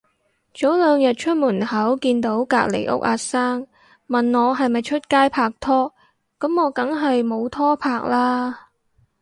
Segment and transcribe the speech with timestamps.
[0.55, 3.67] 早兩日出門口見到隔離屋阿生，
[4.07, 5.93] 問我係咪出街拍拖，
[6.39, 8.71] 噉我梗係冇拖拍啦